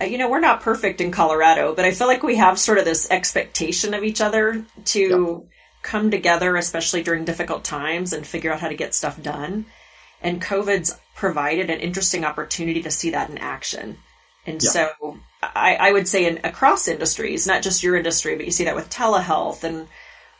uh, 0.00 0.04
you 0.04 0.18
know, 0.18 0.30
we're 0.30 0.40
not 0.40 0.60
perfect 0.60 1.00
in 1.00 1.10
Colorado, 1.10 1.74
but 1.74 1.84
I 1.84 1.92
feel 1.92 2.06
like 2.06 2.22
we 2.22 2.36
have 2.36 2.58
sort 2.58 2.78
of 2.78 2.84
this 2.84 3.10
expectation 3.10 3.94
of 3.94 4.04
each 4.04 4.20
other 4.20 4.64
to 4.86 5.46
come 5.82 6.10
together, 6.10 6.56
especially 6.56 7.02
during 7.02 7.24
difficult 7.24 7.64
times 7.64 8.12
and 8.12 8.26
figure 8.26 8.52
out 8.52 8.60
how 8.60 8.68
to 8.68 8.76
get 8.76 8.94
stuff 8.94 9.20
done. 9.20 9.66
And 10.20 10.40
COVID's 10.40 10.96
provided 11.16 11.68
an 11.68 11.80
interesting 11.80 12.24
opportunity 12.24 12.82
to 12.82 12.90
see 12.90 13.10
that 13.10 13.30
in 13.30 13.38
action. 13.38 13.98
And 14.46 14.62
so 14.62 15.18
I, 15.42 15.76
I 15.80 15.92
would 15.92 16.06
say 16.06 16.26
in 16.26 16.40
across 16.44 16.88
industries, 16.88 17.46
not 17.46 17.62
just 17.62 17.82
your 17.82 17.96
industry, 17.96 18.36
but 18.36 18.46
you 18.46 18.52
see 18.52 18.64
that 18.64 18.76
with 18.76 18.90
telehealth 18.90 19.64
and 19.64 19.88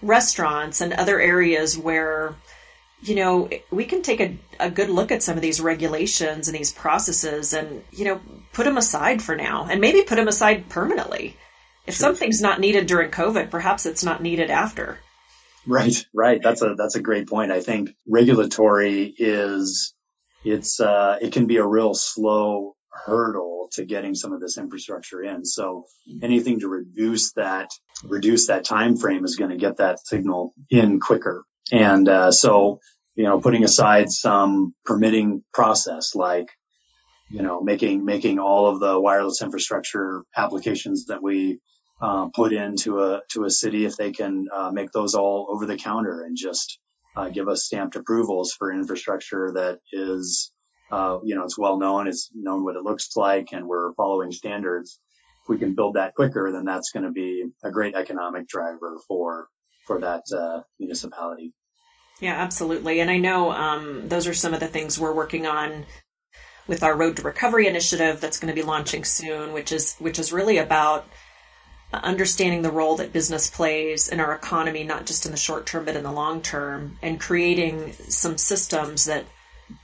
restaurants 0.00 0.80
and 0.80 0.92
other 0.92 1.20
areas 1.20 1.76
where 1.76 2.36
you 3.02 3.16
know, 3.16 3.50
we 3.70 3.84
can 3.84 4.02
take 4.02 4.20
a, 4.20 4.38
a 4.60 4.70
good 4.70 4.88
look 4.88 5.10
at 5.10 5.22
some 5.22 5.36
of 5.36 5.42
these 5.42 5.60
regulations 5.60 6.46
and 6.46 6.56
these 6.56 6.72
processes 6.72 7.52
and, 7.52 7.82
you 7.90 8.04
know, 8.04 8.20
put 8.52 8.64
them 8.64 8.76
aside 8.76 9.20
for 9.20 9.34
now 9.34 9.66
and 9.68 9.80
maybe 9.80 10.02
put 10.02 10.14
them 10.14 10.28
aside 10.28 10.68
permanently. 10.68 11.36
If 11.86 11.94
sure. 11.94 12.06
something's 12.06 12.40
not 12.40 12.60
needed 12.60 12.86
during 12.86 13.10
COVID, 13.10 13.50
perhaps 13.50 13.86
it's 13.86 14.04
not 14.04 14.22
needed 14.22 14.50
after. 14.50 15.00
Right, 15.66 16.06
right. 16.14 16.40
That's 16.42 16.62
a 16.62 16.74
that's 16.76 16.94
a 16.94 17.02
great 17.02 17.28
point. 17.28 17.52
I 17.52 17.60
think 17.60 17.90
regulatory 18.08 19.14
is 19.16 19.94
it's 20.44 20.80
uh, 20.80 21.18
it 21.20 21.32
can 21.32 21.46
be 21.46 21.56
a 21.56 21.66
real 21.66 21.94
slow 21.94 22.74
hurdle 22.92 23.68
to 23.72 23.84
getting 23.84 24.14
some 24.14 24.32
of 24.32 24.40
this 24.40 24.58
infrastructure 24.58 25.22
in. 25.22 25.44
So 25.44 25.86
anything 26.22 26.60
to 26.60 26.68
reduce 26.68 27.32
that 27.32 27.70
reduce 28.04 28.48
that 28.48 28.64
time 28.64 28.96
frame 28.96 29.24
is 29.24 29.36
going 29.36 29.50
to 29.50 29.56
get 29.56 29.78
that 29.78 29.98
signal 30.06 30.54
in 30.70 31.00
quicker. 31.00 31.44
And 31.70 32.08
uh, 32.08 32.32
so 32.32 32.80
you 33.14 33.24
know, 33.24 33.40
putting 33.40 33.64
aside 33.64 34.10
some 34.10 34.74
permitting 34.84 35.44
process 35.52 36.14
like 36.14 36.48
you 37.28 37.42
know 37.42 37.60
making 37.60 38.04
making 38.04 38.38
all 38.38 38.66
of 38.66 38.80
the 38.80 38.98
wireless 38.98 39.42
infrastructure 39.42 40.22
applications 40.36 41.06
that 41.06 41.22
we 41.22 41.58
uh, 42.00 42.28
put 42.34 42.52
into 42.52 43.00
a 43.00 43.20
to 43.30 43.44
a 43.44 43.50
city 43.50 43.84
if 43.84 43.96
they 43.96 44.12
can 44.12 44.46
uh, 44.54 44.70
make 44.70 44.90
those 44.92 45.14
all 45.14 45.48
over 45.50 45.66
the 45.66 45.76
counter 45.76 46.22
and 46.22 46.36
just 46.36 46.78
uh, 47.16 47.28
give 47.28 47.48
us 47.48 47.64
stamped 47.64 47.96
approvals 47.96 48.52
for 48.52 48.72
infrastructure 48.72 49.52
that 49.54 49.78
is 49.92 50.51
uh, 50.92 51.18
you 51.24 51.34
know 51.34 51.44
it's 51.44 51.58
well 51.58 51.78
known 51.78 52.06
it's 52.06 52.30
known 52.34 52.64
what 52.64 52.76
it 52.76 52.82
looks 52.82 53.16
like 53.16 53.48
and 53.52 53.66
we're 53.66 53.94
following 53.94 54.30
standards. 54.30 55.00
If 55.42 55.48
we 55.48 55.58
can 55.58 55.74
build 55.74 55.94
that 55.94 56.14
quicker 56.14 56.52
then 56.52 56.64
that's 56.64 56.92
going 56.92 57.04
to 57.04 57.10
be 57.10 57.44
a 57.64 57.70
great 57.70 57.94
economic 57.94 58.46
driver 58.46 58.98
for 59.08 59.48
for 59.86 60.00
that 60.00 60.22
uh, 60.32 60.60
municipality. 60.78 61.52
Yeah 62.20 62.34
absolutely. 62.34 63.00
And 63.00 63.10
i 63.10 63.16
know 63.16 63.50
um, 63.50 64.08
those 64.08 64.26
are 64.26 64.34
some 64.34 64.54
of 64.54 64.60
the 64.60 64.68
things 64.68 64.98
we're 64.98 65.14
working 65.14 65.46
on 65.46 65.86
with 66.68 66.84
our 66.84 66.96
road 66.96 67.16
to 67.16 67.22
recovery 67.22 67.66
initiative 67.66 68.20
that's 68.20 68.38
going 68.38 68.54
to 68.54 68.60
be 68.60 68.64
launching 68.64 69.02
soon 69.02 69.52
which 69.52 69.72
is 69.72 69.96
which 69.96 70.18
is 70.18 70.32
really 70.32 70.58
about 70.58 71.06
understanding 71.92 72.62
the 72.62 72.70
role 72.70 72.96
that 72.96 73.12
business 73.12 73.50
plays 73.50 74.08
in 74.08 74.20
our 74.20 74.34
economy, 74.34 74.84
not 74.84 75.06
just 75.06 75.26
in 75.26 75.32
the 75.32 75.38
short 75.38 75.66
term, 75.66 75.84
but 75.84 75.96
in 75.96 76.02
the 76.02 76.12
long 76.12 76.40
term, 76.40 76.98
and 77.02 77.20
creating 77.20 77.92
some 77.92 78.38
systems 78.38 79.04
that 79.04 79.26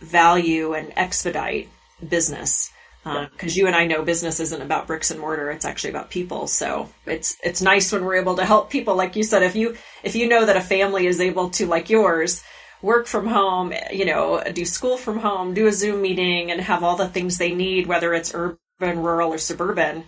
value 0.00 0.74
and 0.74 0.92
expedite 0.96 1.68
business. 2.06 2.70
Because 3.04 3.56
uh, 3.56 3.58
you 3.58 3.66
and 3.66 3.76
I 3.76 3.86
know 3.86 4.02
business 4.02 4.38
isn't 4.40 4.60
about 4.60 4.86
bricks 4.86 5.10
and 5.10 5.20
mortar; 5.20 5.50
it's 5.50 5.64
actually 5.64 5.90
about 5.90 6.10
people. 6.10 6.46
So 6.46 6.90
it's 7.06 7.36
it's 7.42 7.62
nice 7.62 7.90
when 7.90 8.04
we're 8.04 8.20
able 8.20 8.36
to 8.36 8.44
help 8.44 8.70
people. 8.70 8.96
Like 8.96 9.16
you 9.16 9.22
said, 9.22 9.42
if 9.42 9.56
you 9.56 9.76
if 10.02 10.14
you 10.14 10.28
know 10.28 10.44
that 10.44 10.56
a 10.56 10.60
family 10.60 11.06
is 11.06 11.20
able 11.20 11.48
to, 11.50 11.66
like 11.66 11.88
yours, 11.88 12.42
work 12.82 13.06
from 13.06 13.26
home, 13.26 13.72
you 13.90 14.04
know, 14.04 14.42
do 14.52 14.64
school 14.66 14.98
from 14.98 15.20
home, 15.20 15.54
do 15.54 15.68
a 15.68 15.72
Zoom 15.72 16.02
meeting, 16.02 16.50
and 16.50 16.60
have 16.60 16.82
all 16.84 16.96
the 16.96 17.08
things 17.08 17.38
they 17.38 17.54
need, 17.54 17.86
whether 17.86 18.12
it's 18.12 18.34
urban, 18.34 18.58
rural, 18.80 19.32
or 19.32 19.38
suburban 19.38 20.04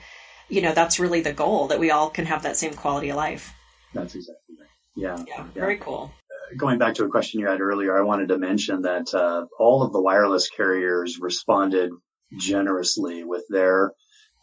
you 0.50 0.60
know, 0.60 0.74
that's 0.74 1.00
really 1.00 1.20
the 1.20 1.32
goal 1.32 1.68
that 1.68 1.78
we 1.78 1.90
all 1.90 2.10
can 2.10 2.26
have 2.26 2.42
that 2.42 2.56
same 2.56 2.74
quality 2.74 3.08
of 3.08 3.16
life. 3.16 3.54
That's 3.94 4.14
exactly 4.14 4.56
right. 4.58 4.68
Yeah. 4.96 5.24
Yeah. 5.26 5.44
yeah. 5.54 5.60
Very 5.60 5.78
cool. 5.78 6.12
Going 6.56 6.78
back 6.78 6.94
to 6.94 7.04
a 7.04 7.08
question 7.08 7.40
you 7.40 7.46
had 7.46 7.60
earlier, 7.60 7.96
I 7.96 8.02
wanted 8.02 8.28
to 8.28 8.38
mention 8.38 8.82
that 8.82 9.14
uh, 9.14 9.46
all 9.58 9.82
of 9.82 9.92
the 9.92 10.00
wireless 10.02 10.48
carriers 10.48 11.18
responded 11.20 11.90
generously 12.38 13.24
with 13.24 13.44
their 13.48 13.92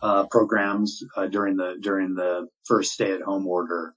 uh, 0.02 0.26
programs 0.28 1.04
uh, 1.16 1.28
during 1.28 1.58
the 1.58 1.76
during 1.82 2.16
the 2.16 2.48
first 2.66 2.94
stay-at-home 2.94 3.46
order. 3.48 3.94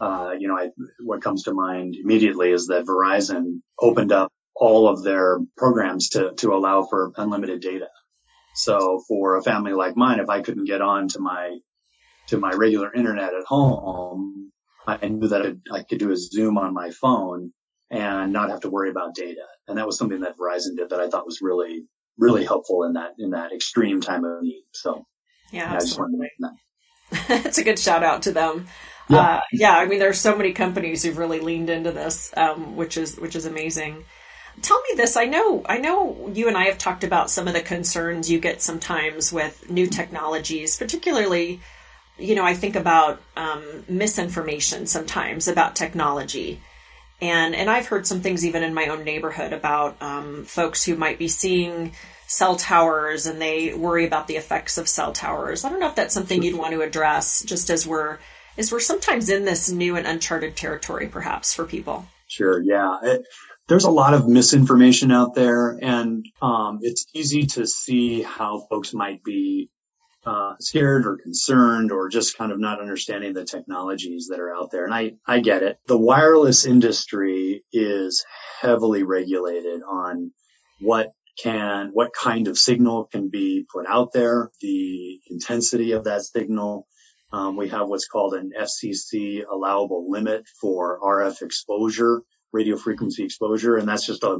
Uh, 0.00 0.34
you 0.38 0.48
know, 0.48 0.56
I, 0.56 0.70
what 1.00 1.22
comes 1.22 1.44
to 1.44 1.54
mind 1.54 1.94
immediately 1.94 2.50
is 2.50 2.66
that 2.66 2.84
Verizon 2.84 3.60
opened 3.80 4.12
up 4.12 4.32
all 4.54 4.88
of 4.88 5.02
their 5.02 5.38
programs 5.56 6.08
to 6.10 6.32
to 6.34 6.52
allow 6.52 6.84
for 6.84 7.12
unlimited 7.16 7.60
data. 7.60 7.88
So 8.54 9.02
for 9.08 9.36
a 9.36 9.42
family 9.42 9.72
like 9.72 9.96
mine, 9.96 10.20
if 10.20 10.28
I 10.28 10.42
couldn't 10.42 10.66
get 10.66 10.80
on 10.80 11.08
to 11.08 11.18
my, 11.18 11.58
to 12.28 12.38
my 12.38 12.52
regular 12.52 12.92
internet 12.92 13.34
at 13.34 13.44
home, 13.44 14.43
I 14.86 15.08
knew 15.08 15.28
that 15.28 15.58
I 15.72 15.82
could 15.82 15.98
do 15.98 16.10
a 16.10 16.16
Zoom 16.16 16.58
on 16.58 16.74
my 16.74 16.90
phone 16.90 17.52
and 17.90 18.32
not 18.32 18.50
have 18.50 18.60
to 18.60 18.70
worry 18.70 18.90
about 18.90 19.14
data. 19.14 19.46
And 19.68 19.78
that 19.78 19.86
was 19.86 19.96
something 19.96 20.20
that 20.20 20.36
Verizon 20.36 20.76
did 20.76 20.90
that 20.90 21.00
I 21.00 21.08
thought 21.08 21.26
was 21.26 21.40
really, 21.40 21.84
really 22.18 22.44
helpful 22.44 22.84
in 22.84 22.94
that, 22.94 23.12
in 23.18 23.30
that 23.30 23.52
extreme 23.52 24.00
time 24.00 24.24
of 24.24 24.42
need. 24.42 24.64
So 24.72 25.06
yeah, 25.52 25.70
yeah 25.70 25.76
I 25.76 25.80
just 25.80 25.98
wanted 25.98 26.12
to 26.12 26.18
mention 26.18 26.40
that. 26.40 27.46
it's 27.46 27.58
a 27.58 27.64
good 27.64 27.78
shout 27.78 28.02
out 28.02 28.22
to 28.22 28.32
them. 28.32 28.66
Yeah. 29.08 29.18
Uh, 29.18 29.40
yeah, 29.52 29.76
I 29.76 29.86
mean, 29.86 29.98
there's 29.98 30.20
so 30.20 30.36
many 30.36 30.52
companies 30.52 31.02
who've 31.02 31.18
really 31.18 31.40
leaned 31.40 31.70
into 31.70 31.92
this, 31.92 32.32
um, 32.36 32.76
which 32.76 32.96
is 32.96 33.18
which 33.18 33.36
is 33.36 33.44
amazing. 33.44 34.04
Tell 34.62 34.80
me 34.80 34.96
this. 34.96 35.16
I 35.16 35.26
know, 35.26 35.62
I 35.66 35.78
know 35.78 36.30
you 36.32 36.48
and 36.48 36.56
I 36.56 36.64
have 36.64 36.78
talked 36.78 37.04
about 37.04 37.30
some 37.30 37.48
of 37.48 37.54
the 37.54 37.60
concerns 37.60 38.30
you 38.30 38.38
get 38.38 38.62
sometimes 38.62 39.32
with 39.32 39.68
new 39.68 39.86
technologies, 39.86 40.78
particularly, 40.78 41.60
you 42.18 42.34
know, 42.34 42.44
I 42.44 42.54
think 42.54 42.76
about 42.76 43.20
um, 43.36 43.84
misinformation 43.88 44.86
sometimes 44.86 45.48
about 45.48 45.76
technology. 45.76 46.60
And, 47.20 47.54
and 47.54 47.70
I've 47.70 47.86
heard 47.86 48.06
some 48.06 48.20
things 48.20 48.44
even 48.44 48.62
in 48.62 48.74
my 48.74 48.86
own 48.86 49.04
neighborhood 49.04 49.52
about 49.52 50.00
um, 50.02 50.44
folks 50.44 50.84
who 50.84 50.96
might 50.96 51.18
be 51.18 51.28
seeing 51.28 51.92
cell 52.26 52.56
towers 52.56 53.26
and 53.26 53.40
they 53.40 53.74
worry 53.74 54.06
about 54.06 54.28
the 54.28 54.36
effects 54.36 54.78
of 54.78 54.88
cell 54.88 55.12
towers. 55.12 55.64
I 55.64 55.70
don't 55.70 55.80
know 55.80 55.88
if 55.88 55.94
that's 55.94 56.14
something 56.14 56.42
you'd 56.42 56.58
want 56.58 56.72
to 56.72 56.82
address 56.82 57.42
just 57.44 57.70
as 57.70 57.86
we're 57.86 58.18
as 58.56 58.70
we're 58.70 58.80
sometimes 58.80 59.28
in 59.28 59.44
this 59.44 59.70
new 59.70 59.96
and 59.96 60.06
uncharted 60.06 60.56
territory 60.56 61.08
perhaps 61.08 61.52
for 61.52 61.64
people. 61.64 62.06
Sure, 62.28 62.62
yeah. 62.62 62.98
It, 63.02 63.22
there's 63.68 63.84
a 63.84 63.90
lot 63.90 64.14
of 64.14 64.28
misinformation 64.28 65.10
out 65.10 65.34
there 65.34 65.78
and 65.82 66.24
um, 66.40 66.78
it's 66.82 67.06
easy 67.14 67.46
to 67.46 67.66
see 67.66 68.22
how 68.22 68.66
folks 68.70 68.94
might 68.94 69.22
be 69.24 69.70
uh, 70.26 70.54
scared 70.58 71.06
or 71.06 71.16
concerned 71.16 71.92
or 71.92 72.08
just 72.08 72.38
kind 72.38 72.52
of 72.52 72.58
not 72.58 72.80
understanding 72.80 73.34
the 73.34 73.44
technologies 73.44 74.28
that 74.30 74.40
are 74.40 74.54
out 74.54 74.70
there. 74.70 74.84
And 74.84 74.94
I, 74.94 75.12
I 75.26 75.40
get 75.40 75.62
it. 75.62 75.78
The 75.86 75.98
wireless 75.98 76.64
industry 76.64 77.64
is 77.72 78.24
heavily 78.60 79.02
regulated 79.02 79.82
on 79.82 80.32
what 80.80 81.12
can, 81.42 81.90
what 81.92 82.12
kind 82.14 82.48
of 82.48 82.58
signal 82.58 83.04
can 83.04 83.28
be 83.28 83.66
put 83.72 83.86
out 83.86 84.12
there, 84.12 84.50
the 84.60 85.20
intensity 85.28 85.92
of 85.92 86.04
that 86.04 86.22
signal. 86.22 86.86
Um, 87.32 87.56
we 87.56 87.68
have 87.70 87.88
what's 87.88 88.06
called 88.06 88.34
an 88.34 88.52
FCC 88.58 89.42
allowable 89.50 90.10
limit 90.10 90.46
for 90.60 91.00
RF 91.00 91.42
exposure 91.42 92.22
radio 92.54 92.76
frequency 92.76 93.24
exposure. 93.24 93.76
And 93.76 93.86
that's 93.86 94.06
just 94.06 94.22
a, 94.22 94.38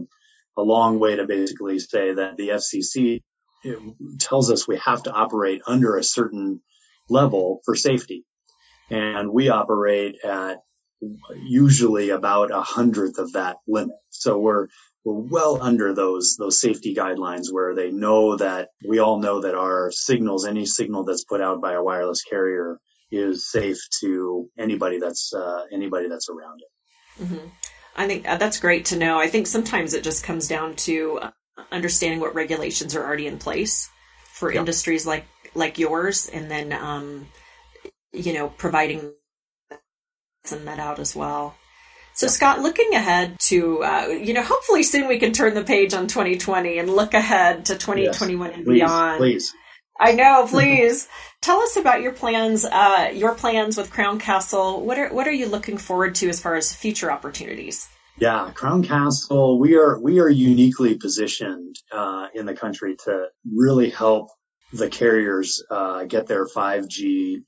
a 0.57 0.63
long 0.63 0.99
way 1.01 1.17
to 1.17 1.27
basically 1.27 1.81
say 1.81 2.15
that 2.15 2.37
the 2.37 2.51
FCC 2.51 3.23
tells 4.19 4.51
us 4.51 4.69
we 4.69 4.79
have 4.79 5.03
to 5.05 5.13
operate 5.13 5.63
under 5.67 5.97
a 5.97 6.05
certain 6.05 6.61
level 7.09 7.61
for 7.65 7.75
safety. 7.75 8.25
And 8.91 9.31
we 9.33 9.49
operate 9.49 10.17
at 10.25 10.59
usually 11.43 12.11
about 12.11 12.51
a 12.51 12.63
hundredth 12.63 13.19
of 13.19 13.33
that 13.33 13.57
limit. 13.67 13.97
So 14.11 14.39
we're, 14.39 14.69
we're 15.05 15.15
well 15.15 15.63
under 15.63 15.95
those, 15.95 16.37
those 16.39 16.61
safety 16.61 16.95
guidelines 16.95 17.47
where 17.51 17.75
they 17.75 17.91
know 17.91 18.37
that 18.37 18.69
we 18.87 18.99
all 18.99 19.19
know 19.19 19.41
that 19.41 19.55
our 19.55 19.91
signals, 19.91 20.47
any 20.47 20.67
signal 20.67 21.05
that's 21.05 21.25
put 21.25 21.41
out 21.41 21.61
by 21.61 21.73
a 21.73 21.83
wireless 21.83 22.23
carrier 22.23 22.79
is 23.11 23.51
safe 23.51 23.79
to 24.01 24.49
anybody 24.59 24.99
that's, 24.99 25.33
uh, 25.35 25.65
anybody 25.73 26.09
that's 26.09 26.29
around 26.29 26.61
it. 26.61 27.25
Mm-hmm. 27.25 27.49
I 27.97 28.07
think 28.07 28.29
uh, 28.29 28.37
that's 28.39 28.59
great 28.59 28.87
to 28.87 28.97
know. 28.97 29.19
I 29.19 29.29
think 29.29 29.47
sometimes 29.47 29.95
it 29.95 30.03
just 30.03 30.25
comes 30.25 30.49
down 30.49 30.75
to 30.77 31.21
understanding 31.71 32.21
what 32.21 32.35
regulations 32.35 32.95
are 32.95 33.05
already 33.05 33.27
in 33.27 33.39
place 33.39 33.91
for 34.33 34.51
yep. 34.51 34.61
industries 34.61 35.07
like 35.07 35.27
like 35.55 35.79
yours, 35.79 36.29
and 36.29 36.51
then 36.51 36.73
um, 36.73 37.27
you 38.13 38.33
know 38.33 38.49
providing 38.49 39.13
send 40.45 40.67
that 40.69 40.79
out 40.79 40.99
as 40.99 41.17
well. 41.17 41.55
So, 42.17 42.29
Scott, 42.29 42.61
looking 42.61 42.95
ahead 42.95 43.37
to, 43.49 43.83
uh, 43.83 44.07
you 44.07 44.35
know, 44.35 44.43
hopefully 44.43 44.85
soon 44.85 45.09
we 45.09 45.19
can 45.19 45.33
turn 45.33 45.55
the 45.55 45.65
page 45.65 45.95
on 45.95 46.07
2020 46.07 46.79
and 46.79 46.89
look 46.89 47.13
ahead 47.13 47.67
to 47.67 47.75
2021 47.75 48.49
yes, 48.49 48.57
and 48.57 48.65
please, 48.65 48.75
beyond. 48.75 49.19
Please. 49.19 49.55
I 49.99 50.13
know, 50.13 50.47
please. 50.49 51.09
Tell 51.41 51.61
us 51.61 51.77
about 51.77 52.03
your 52.03 52.13
plans, 52.13 52.65
uh, 52.65 53.11
your 53.13 53.35
plans 53.35 53.77
with 53.77 53.91
Crown 53.91 54.21
Castle. 54.21 54.85
What 54.85 54.97
are, 54.97 55.13
what 55.13 55.27
are 55.27 55.33
you 55.33 55.47
looking 55.47 55.77
forward 55.77 56.15
to 56.17 56.29
as 56.29 56.41
far 56.41 56.55
as 56.55 56.73
future 56.73 57.11
opportunities? 57.11 57.89
Yeah, 58.17 58.53
Crown 58.55 58.85
Castle, 58.85 59.59
we 59.59 59.77
are, 59.77 59.99
we 60.01 60.21
are 60.21 60.29
uniquely 60.29 60.97
positioned, 60.97 61.77
uh, 61.91 62.29
in 62.33 62.47
the 62.47 62.55
country 62.55 62.97
to 63.05 63.27
really 63.53 63.91
help 63.91 64.29
the 64.73 64.89
carriers, 64.89 65.63
uh, 65.69 66.05
get 66.05 66.29
their 66.29 66.47
5G 66.47 67.43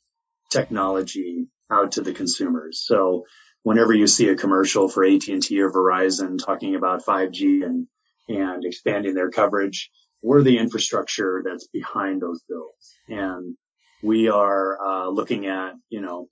technology 0.50 1.46
out 1.70 1.92
to 1.92 2.00
the 2.00 2.12
consumers. 2.12 2.82
So 2.84 3.24
whenever 3.62 3.92
you 3.92 4.08
see 4.08 4.28
a 4.28 4.36
commercial 4.36 4.88
for 4.88 5.04
AT&T 5.04 5.60
or 5.60 5.70
Verizon 5.70 6.36
talking 6.44 6.74
about 6.74 7.04
5G 7.04 7.64
and, 7.64 7.86
and 8.28 8.64
expanding 8.64 9.14
their 9.14 9.30
coverage, 9.30 9.90
we're 10.20 10.42
the 10.42 10.58
infrastructure 10.58 11.42
that's 11.44 11.68
behind 11.68 12.20
those 12.20 12.42
bills. 12.48 12.94
And 13.08 13.56
we 14.02 14.28
are 14.28 14.80
uh, 14.80 15.08
looking 15.08 15.46
at, 15.46 15.74
you 15.90 16.00
know, 16.00 16.28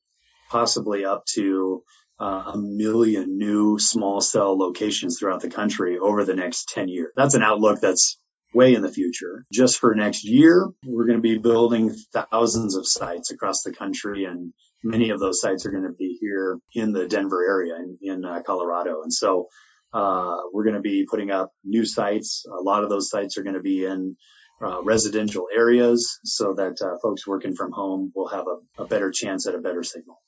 possibly 0.50 1.04
up 1.04 1.24
to 1.34 1.84
uh, 2.21 2.52
a 2.54 2.59
million 2.59 3.37
new 3.37 3.78
small 3.78 4.21
cell 4.21 4.56
locations 4.56 5.18
throughout 5.18 5.40
the 5.40 5.50
country 5.50 5.99
over 5.99 6.25
the 6.25 6.35
next 6.35 6.68
10 6.68 6.88
years. 6.88 7.12
That's 7.16 7.35
an 7.35 7.42
outlook 7.42 7.80
that's 7.80 8.18
way 8.54 8.75
in 8.75 8.83
the 8.83 8.92
future. 8.92 9.44
Just 9.52 9.78
for 9.78 9.94
next 9.94 10.25
year, 10.25 10.68
we're 10.87 11.06
going 11.06 11.18
to 11.18 11.23
be 11.23 11.38
building 11.38 11.94
thousands 12.12 12.76
of 12.76 12.87
sites 12.87 13.30
across 13.30 13.62
the 13.62 13.73
country 13.73 14.25
and 14.25 14.52
many 14.85 15.11
of 15.11 15.18
those 15.18 15.40
sites 15.40 15.66
are 15.66 15.71
going 15.71 15.85
to 15.85 15.92
be 15.99 16.16
here 16.21 16.59
in 16.75 16.92
the 16.92 17.09
Denver 17.09 17.44
area 17.44 17.75
in, 17.76 17.99
in 18.02 18.25
uh, 18.25 18.42
Colorado. 18.42 19.02
And 19.02 19.12
so, 19.12 19.49
uh, 19.94 20.37
we're 20.52 20.64
going 20.64 20.75
to 20.75 20.80
be 20.80 21.06
putting 21.09 21.30
up 21.30 21.52
new 21.64 21.87
sites. 21.87 22.44
A 22.50 22.62
lot 22.62 22.83
of 22.83 22.90
those 22.90 23.09
sites 23.09 23.38
are 23.38 23.44
going 23.44 23.54
to 23.54 23.62
be 23.62 23.85
in 23.85 24.16
uh, 24.61 24.83
residential 24.83 25.47
areas 25.54 26.18
so 26.25 26.52
that 26.54 26.76
uh, 26.83 26.97
folks 27.00 27.26
working 27.26 27.54
from 27.54 27.71
home 27.73 28.12
will 28.14 28.28
have 28.28 28.47
a, 28.47 28.83
a 28.83 28.87
better 28.87 29.11
chance 29.12 29.47
at 29.47 29.54
a 29.54 29.61
better 29.61 29.83
signal. 29.85 30.21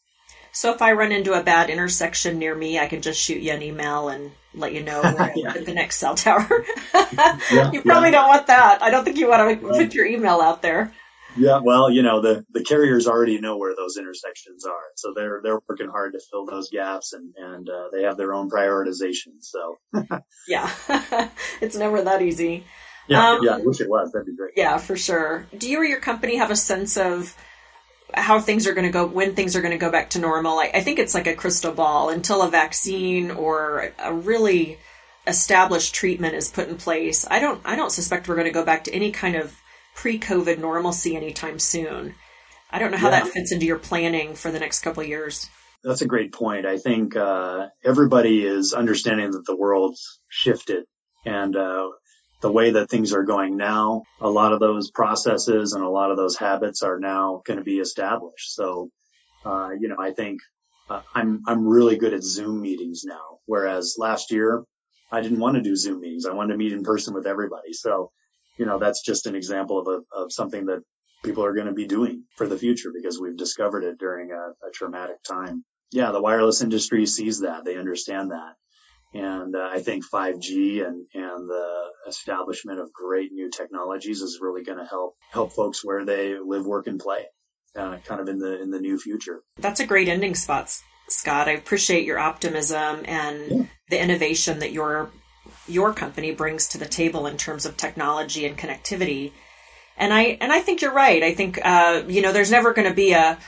So 0.56 0.72
if 0.72 0.80
I 0.80 0.92
run 0.92 1.12
into 1.12 1.34
a 1.34 1.42
bad 1.42 1.68
intersection 1.68 2.38
near 2.38 2.54
me, 2.54 2.78
I 2.78 2.86
can 2.86 3.02
just 3.02 3.20
shoot 3.20 3.42
you 3.42 3.52
an 3.52 3.60
email 3.60 4.08
and 4.08 4.30
let 4.54 4.72
you 4.72 4.82
know 4.82 5.02
where 5.02 5.32
yeah. 5.36 5.52
the 5.52 5.74
next 5.74 5.98
cell 5.98 6.14
tower. 6.14 6.48
yeah, 6.94 7.70
you 7.72 7.82
probably 7.82 8.08
yeah. 8.08 8.12
don't 8.12 8.28
want 8.28 8.46
that. 8.46 8.80
I 8.80 8.88
don't 8.88 9.04
think 9.04 9.18
you 9.18 9.28
want 9.28 9.60
to 9.60 9.68
put 9.68 9.92
your 9.92 10.06
email 10.06 10.40
out 10.40 10.62
there. 10.62 10.94
Yeah, 11.36 11.60
well, 11.62 11.90
you 11.90 12.02
know, 12.02 12.22
the, 12.22 12.42
the 12.54 12.64
carriers 12.64 13.06
already 13.06 13.38
know 13.38 13.58
where 13.58 13.76
those 13.76 13.98
intersections 13.98 14.64
are. 14.64 14.80
So 14.96 15.12
they're, 15.14 15.40
they're 15.42 15.60
working 15.68 15.90
hard 15.90 16.14
to 16.14 16.20
fill 16.30 16.46
those 16.46 16.70
gaps 16.70 17.12
and, 17.12 17.34
and, 17.36 17.68
uh, 17.68 17.88
they 17.92 18.04
have 18.04 18.16
their 18.16 18.32
own 18.32 18.48
prioritization. 18.48 19.34
So 19.40 19.76
yeah, 20.48 20.72
it's 21.60 21.76
never 21.76 22.00
that 22.00 22.22
easy. 22.22 22.64
Yeah. 23.08 23.28
Um, 23.28 23.40
yeah. 23.42 23.56
I 23.56 23.58
wish 23.58 23.82
it 23.82 23.90
was. 23.90 24.10
That'd 24.10 24.24
be 24.24 24.34
great. 24.34 24.54
Yeah, 24.56 24.78
for 24.78 24.96
sure. 24.96 25.46
Do 25.54 25.68
you 25.68 25.80
or 25.80 25.84
your 25.84 26.00
company 26.00 26.36
have 26.36 26.50
a 26.50 26.56
sense 26.56 26.96
of 26.96 27.36
how 28.16 28.40
things 28.40 28.66
are 28.66 28.74
going 28.74 28.86
to 28.86 28.92
go, 28.92 29.06
when 29.06 29.34
things 29.34 29.54
are 29.54 29.60
going 29.60 29.72
to 29.72 29.78
go 29.78 29.90
back 29.90 30.10
to 30.10 30.18
normal? 30.18 30.58
I, 30.58 30.70
I 30.74 30.80
think 30.80 30.98
it's 30.98 31.14
like 31.14 31.26
a 31.26 31.34
crystal 31.34 31.72
ball 31.72 32.08
until 32.08 32.42
a 32.42 32.50
vaccine 32.50 33.30
or 33.30 33.92
a 33.98 34.12
really 34.12 34.78
established 35.26 35.94
treatment 35.94 36.34
is 36.34 36.50
put 36.50 36.68
in 36.68 36.76
place. 36.76 37.26
I 37.30 37.38
don't, 37.38 37.60
I 37.64 37.76
don't 37.76 37.90
suspect 37.90 38.28
we're 38.28 38.36
going 38.36 38.46
to 38.46 38.52
go 38.52 38.64
back 38.64 38.84
to 38.84 38.94
any 38.94 39.10
kind 39.10 39.36
of 39.36 39.54
pre-COVID 39.94 40.58
normalcy 40.58 41.16
anytime 41.16 41.58
soon. 41.58 42.14
I 42.70 42.78
don't 42.78 42.90
know 42.90 42.98
how 42.98 43.10
yeah. 43.10 43.20
that 43.22 43.32
fits 43.32 43.52
into 43.52 43.66
your 43.66 43.78
planning 43.78 44.34
for 44.34 44.50
the 44.50 44.58
next 44.58 44.80
couple 44.80 45.02
of 45.02 45.08
years. 45.08 45.48
That's 45.84 46.02
a 46.02 46.06
great 46.06 46.32
point. 46.32 46.66
I 46.66 46.78
think 46.78 47.14
uh, 47.14 47.68
everybody 47.84 48.44
is 48.44 48.72
understanding 48.72 49.30
that 49.30 49.46
the 49.46 49.56
world's 49.56 50.20
shifted, 50.28 50.84
and 51.24 51.54
uh, 51.54 51.88
the 52.40 52.52
way 52.52 52.70
that 52.70 52.90
things 52.90 53.12
are 53.12 53.22
going 53.22 53.56
now, 53.56 54.02
a 54.20 54.28
lot 54.28 54.52
of 54.52 54.60
those 54.60 54.90
processes 54.90 55.72
and 55.72 55.82
a 55.82 55.88
lot 55.88 56.10
of 56.10 56.16
those 56.16 56.36
habits 56.36 56.82
are 56.82 56.98
now 56.98 57.42
going 57.46 57.58
to 57.58 57.64
be 57.64 57.78
established. 57.78 58.54
So, 58.54 58.90
uh, 59.44 59.70
you 59.78 59.88
know, 59.88 59.96
I 59.98 60.12
think 60.12 60.40
uh, 60.90 61.00
I'm 61.14 61.42
I'm 61.46 61.66
really 61.66 61.96
good 61.96 62.14
at 62.14 62.22
Zoom 62.22 62.60
meetings 62.60 63.04
now, 63.04 63.38
whereas 63.46 63.96
last 63.98 64.30
year 64.30 64.64
I 65.10 65.20
didn't 65.20 65.38
want 65.38 65.56
to 65.56 65.62
do 65.62 65.76
Zoom 65.76 66.00
meetings. 66.00 66.26
I 66.26 66.34
wanted 66.34 66.52
to 66.52 66.58
meet 66.58 66.72
in 66.72 66.82
person 66.82 67.14
with 67.14 67.26
everybody. 67.26 67.72
So 67.72 68.10
you 68.58 68.66
know, 68.66 68.78
that's 68.78 69.02
just 69.02 69.26
an 69.26 69.34
example 69.34 69.78
of 69.78 69.86
a, 69.86 70.18
of 70.18 70.32
something 70.32 70.66
that 70.66 70.82
people 71.24 71.44
are 71.44 71.54
going 71.54 71.66
to 71.66 71.72
be 71.72 71.86
doing 71.86 72.24
for 72.36 72.46
the 72.46 72.56
future 72.56 72.90
because 72.94 73.20
we've 73.20 73.36
discovered 73.36 73.84
it 73.84 73.98
during 73.98 74.30
a, 74.32 74.66
a 74.66 74.70
traumatic 74.72 75.22
time. 75.22 75.64
Yeah, 75.92 76.10
the 76.10 76.20
wireless 76.20 76.62
industry 76.62 77.06
sees 77.06 77.40
that. 77.40 77.64
They 77.64 77.76
understand 77.76 78.30
that. 78.30 78.54
And 79.16 79.56
uh, 79.56 79.68
I 79.72 79.80
think 79.80 80.04
5G 80.08 80.86
and, 80.86 81.06
and 81.14 81.48
the 81.48 81.84
establishment 82.08 82.80
of 82.80 82.92
great 82.92 83.32
new 83.32 83.50
technologies 83.50 84.20
is 84.20 84.40
really 84.40 84.62
going 84.62 84.78
to 84.78 84.84
help, 84.84 85.16
help 85.30 85.52
folks 85.52 85.84
where 85.84 86.04
they 86.04 86.38
live, 86.38 86.66
work, 86.66 86.86
and 86.86 87.00
play, 87.00 87.24
uh, 87.76 87.96
kind 88.04 88.20
of 88.20 88.28
in 88.28 88.38
the, 88.38 88.60
in 88.60 88.70
the 88.70 88.80
new 88.80 88.98
future. 88.98 89.42
That's 89.56 89.80
a 89.80 89.86
great 89.86 90.08
ending 90.08 90.34
spot, 90.34 90.70
Scott. 91.08 91.48
I 91.48 91.52
appreciate 91.52 92.04
your 92.04 92.18
optimism 92.18 93.02
and 93.06 93.50
yeah. 93.50 93.62
the 93.90 94.00
innovation 94.02 94.58
that 94.58 94.72
you're 94.72 95.10
your 95.68 95.92
company 95.92 96.32
brings 96.32 96.68
to 96.68 96.78
the 96.78 96.86
table 96.86 97.26
in 97.26 97.36
terms 97.36 97.66
of 97.66 97.76
technology 97.76 98.46
and 98.46 98.56
connectivity. 98.56 99.32
And 99.96 100.12
I 100.12 100.38
and 100.40 100.52
I 100.52 100.60
think 100.60 100.82
you're 100.82 100.92
right. 100.92 101.22
I 101.22 101.34
think 101.34 101.58
uh, 101.64 102.02
you 102.06 102.22
know 102.22 102.32
there's 102.32 102.50
never 102.50 102.72
going 102.72 102.88
to 102.88 102.94
be 102.94 103.12
a 103.12 103.38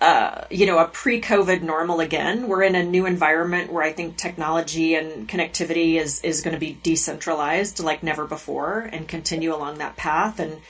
uh, 0.00 0.44
you 0.50 0.66
know 0.66 0.78
a 0.78 0.88
pre-COVID 0.88 1.62
normal 1.62 2.00
again. 2.00 2.48
We're 2.48 2.62
in 2.62 2.74
a 2.74 2.82
new 2.82 3.06
environment 3.06 3.72
where 3.72 3.82
I 3.82 3.92
think 3.92 4.16
technology 4.16 4.94
and 4.94 5.28
connectivity 5.28 5.96
is 6.00 6.20
is 6.22 6.40
going 6.42 6.54
to 6.54 6.60
be 6.60 6.78
decentralized 6.82 7.80
like 7.80 8.02
never 8.02 8.26
before 8.26 8.80
and 8.80 9.06
continue 9.06 9.54
along 9.54 9.78
that 9.78 9.96
path. 9.96 10.40
And 10.40 10.60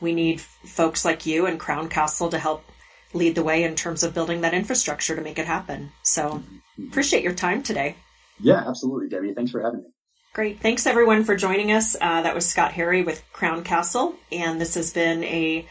we 0.00 0.12
need 0.12 0.40
folks 0.40 1.04
like 1.04 1.26
you 1.26 1.46
and 1.46 1.60
Crown 1.60 1.88
Castle 1.88 2.30
to 2.30 2.38
help 2.38 2.64
lead 3.12 3.34
the 3.34 3.42
way 3.42 3.64
in 3.64 3.74
terms 3.76 4.02
of 4.02 4.14
building 4.14 4.40
that 4.40 4.54
infrastructure 4.54 5.14
to 5.14 5.22
make 5.22 5.38
it 5.38 5.46
happen. 5.46 5.92
So 6.02 6.42
appreciate 6.88 7.22
your 7.22 7.34
time 7.34 7.62
today. 7.62 7.96
Yeah, 8.40 8.64
absolutely, 8.66 9.08
Debbie. 9.08 9.34
Thanks 9.34 9.50
for 9.50 9.62
having 9.62 9.80
me. 9.80 9.86
Great. 10.32 10.60
Thanks 10.60 10.86
everyone 10.86 11.24
for 11.24 11.34
joining 11.34 11.72
us. 11.72 11.96
Uh, 12.00 12.22
that 12.22 12.34
was 12.34 12.48
Scott 12.48 12.72
Harry 12.72 13.02
with 13.02 13.22
Crown 13.32 13.64
Castle, 13.64 14.14
and 14.30 14.60
this 14.60 14.76
has 14.76 14.92
been 14.92 15.24
a 15.24 15.66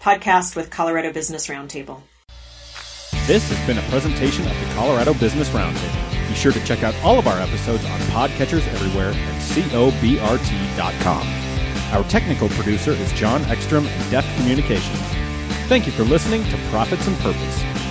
podcast 0.00 0.56
with 0.56 0.70
Colorado 0.70 1.12
Business 1.12 1.46
Roundtable. 1.46 2.02
This 3.26 3.48
has 3.50 3.66
been 3.68 3.78
a 3.78 3.88
presentation 3.88 4.44
of 4.48 4.58
the 4.58 4.74
Colorado 4.74 5.14
Business 5.14 5.48
Roundtable. 5.50 6.28
Be 6.28 6.34
sure 6.34 6.50
to 6.50 6.64
check 6.64 6.82
out 6.82 6.92
all 7.04 7.20
of 7.20 7.28
our 7.28 7.38
episodes 7.38 7.84
on 7.84 8.00
podcatchers 8.10 8.66
everywhere 8.74 9.10
at 9.10 9.42
cobrt.com. 9.42 11.26
Our 11.92 12.02
technical 12.10 12.48
producer 12.48 12.90
is 12.90 13.12
John 13.12 13.44
Ekstrom 13.44 13.86
at 13.86 14.10
Deft 14.10 14.36
Communications. 14.38 14.98
Thank 15.68 15.86
you 15.86 15.92
for 15.92 16.02
listening 16.02 16.42
to 16.50 16.56
Profits 16.70 17.06
and 17.06 17.16
Purpose. 17.18 17.81